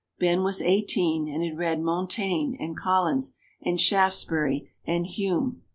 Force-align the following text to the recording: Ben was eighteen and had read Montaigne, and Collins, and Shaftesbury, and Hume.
Ben 0.17 0.41
was 0.41 0.63
eighteen 0.63 1.27
and 1.27 1.43
had 1.43 1.59
read 1.59 1.79
Montaigne, 1.79 2.57
and 2.59 2.75
Collins, 2.75 3.35
and 3.61 3.79
Shaftesbury, 3.79 4.71
and 4.83 5.05
Hume. 5.05 5.61